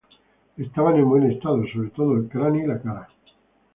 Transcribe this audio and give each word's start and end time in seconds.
Estaban 0.57 0.95
en 0.95 1.07
buen 1.09 1.29
estado, 1.31 1.63
sobre 1.71 1.91
todo 1.91 2.17
el 2.17 2.27
cráneo 2.27 2.63
y 2.65 2.67
la 2.67 2.81
cara. 2.81 3.07